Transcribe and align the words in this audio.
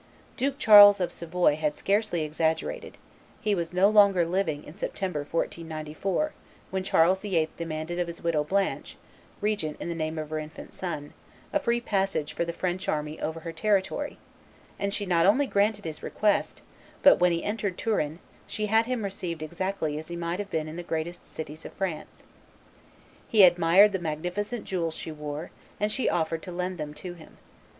Duke 0.35 0.57
Charles 0.57 0.99
of 0.99 1.11
Savoy 1.11 1.55
had 1.55 1.75
scarcely 1.75 2.23
exaggerated; 2.23 2.97
he 3.39 3.53
was 3.53 3.71
no 3.71 3.87
longer 3.87 4.25
living 4.25 4.63
in 4.63 4.73
September, 4.73 5.19
1494, 5.19 6.33
when 6.71 6.83
Charles 6.83 7.19
VIII, 7.19 7.49
demanded 7.55 7.99
of 7.99 8.07
his 8.07 8.23
widow 8.23 8.43
Blanche, 8.43 8.97
regent 9.41 9.77
in 9.79 9.89
the 9.89 9.93
name 9.93 10.17
of 10.17 10.31
her 10.31 10.39
infant 10.39 10.73
son, 10.73 11.13
a 11.53 11.59
free 11.59 11.79
passage 11.79 12.33
for 12.33 12.43
the 12.43 12.51
French 12.51 12.89
army 12.89 13.21
over 13.21 13.41
her 13.41 13.51
territory, 13.51 14.17
and 14.79 14.91
she 14.91 15.05
not 15.05 15.27
only 15.27 15.45
granted 15.45 15.85
his 15.85 16.01
request, 16.01 16.63
but, 17.03 17.19
when 17.19 17.31
he 17.31 17.43
entered 17.43 17.77
Turin, 17.77 18.17
she 18.47 18.65
had 18.65 18.87
him 18.87 19.03
received 19.03 19.43
exactly 19.43 19.99
as 19.99 20.07
he 20.07 20.15
might 20.15 20.39
have 20.39 20.49
been 20.49 20.67
in 20.67 20.77
the 20.77 20.81
greatest 20.81 21.27
cities 21.27 21.63
of 21.63 21.73
France. 21.73 22.23
He 23.27 23.43
admired 23.43 23.91
the 23.91 23.99
magnificent 23.99 24.63
jewels 24.65 24.95
she 24.95 25.11
wore; 25.11 25.51
and 25.79 25.91
she 25.91 26.09
offered 26.09 26.41
to 26.41 26.51
lend 26.51 26.79
them 26.79 26.95
to 26.95 27.13
him. 27.13 27.37